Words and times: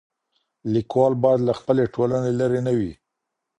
ليکوال 0.73 1.13
بايد 1.23 1.39
له 1.47 1.53
خپلي 1.59 1.83
ټولني 1.95 2.31
لیري 2.39 2.61
نه 2.67 2.71
وي. 2.77 2.91